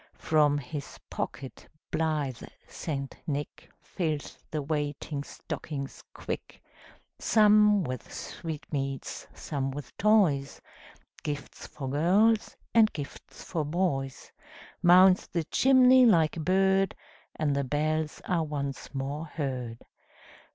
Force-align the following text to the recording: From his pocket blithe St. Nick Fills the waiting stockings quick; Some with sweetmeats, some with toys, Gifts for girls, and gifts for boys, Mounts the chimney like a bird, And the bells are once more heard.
From 0.17 0.57
his 0.57 0.97
pocket 1.11 1.67
blithe 1.91 2.41
St. 2.67 3.15
Nick 3.27 3.69
Fills 3.83 4.39
the 4.49 4.63
waiting 4.63 5.23
stockings 5.23 6.03
quick; 6.15 6.59
Some 7.19 7.83
with 7.83 8.11
sweetmeats, 8.11 9.27
some 9.35 9.69
with 9.69 9.95
toys, 9.97 10.59
Gifts 11.21 11.67
for 11.67 11.87
girls, 11.87 12.57
and 12.73 12.91
gifts 12.93 13.43
for 13.43 13.63
boys, 13.63 14.31
Mounts 14.81 15.27
the 15.27 15.43
chimney 15.43 16.07
like 16.07 16.35
a 16.35 16.39
bird, 16.39 16.95
And 17.35 17.55
the 17.55 17.63
bells 17.63 18.23
are 18.25 18.43
once 18.43 18.95
more 18.95 19.25
heard. 19.27 19.85